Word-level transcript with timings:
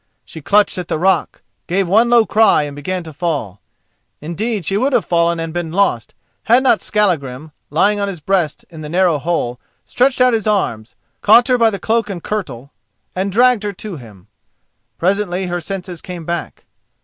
She 0.25 0.41
clutched 0.41 0.79
at 0.79 0.87
the 0.87 0.97
rock, 0.97 1.43
gave 1.67 1.87
one 1.87 2.09
low 2.09 2.25
cry 2.25 2.63
and 2.63 2.75
began 2.75 3.03
to 3.03 3.13
fall. 3.13 3.61
Indeed 4.19 4.65
she 4.65 4.75
would 4.75 4.93
have 4.93 5.05
fallen 5.05 5.39
and 5.39 5.53
been 5.53 5.71
lost, 5.71 6.15
had 6.45 6.63
not 6.63 6.81
Skallagrim, 6.81 7.51
lying 7.69 7.99
on 7.99 8.07
his 8.07 8.19
breast 8.19 8.65
in 8.71 8.81
the 8.81 8.89
narrow 8.89 9.19
hole, 9.19 9.59
stretched 9.85 10.19
out 10.19 10.33
his 10.33 10.47
arms, 10.47 10.95
caught 11.21 11.49
her 11.49 11.57
by 11.59 11.69
the 11.69 11.77
cloak 11.77 12.09
and 12.09 12.23
kirtle 12.23 12.71
and 13.15 13.31
dragged 13.31 13.61
her 13.61 13.73
to 13.73 13.97
him. 13.97 14.25
Presently 14.97 15.45
her 15.45 15.61
senses 15.61 16.01
came 16.01 16.25
back. 16.25 16.65